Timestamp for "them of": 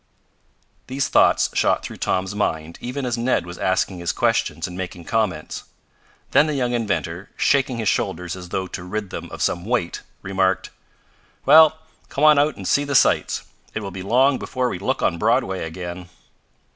9.11-9.43